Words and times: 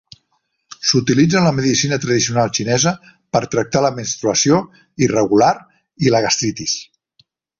S'utilitza 0.91 1.37
en 1.41 1.43
la 1.47 1.51
medicina 1.57 1.99
tradicional 2.05 2.49
xinesa 2.59 2.93
per 3.37 3.41
tractar 3.55 3.83
la 3.87 3.93
menstruació 3.99 4.59
irregular 5.09 5.53
i 6.07 6.15
la 6.17 6.25
gastritis. 6.29 6.77